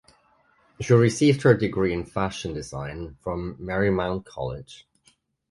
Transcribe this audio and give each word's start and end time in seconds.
She 0.79 0.95
received 0.95 1.43
her 1.43 1.53
degree 1.55 1.93
in 1.93 2.05
fashion 2.05 2.55
design 2.55 3.17
from 3.21 3.55
Marymount 3.57 4.25
College. 4.25 4.87